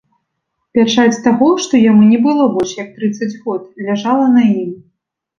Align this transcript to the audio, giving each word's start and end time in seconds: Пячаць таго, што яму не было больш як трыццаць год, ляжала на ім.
Пячаць 0.75 1.19
таго, 1.25 1.49
што 1.65 1.81
яму 1.89 2.03
не 2.13 2.17
было 2.27 2.45
больш 2.53 2.71
як 2.77 2.89
трыццаць 2.95 3.29
год, 3.43 3.61
ляжала 3.91 4.25
на 4.39 4.47
ім. 4.63 4.71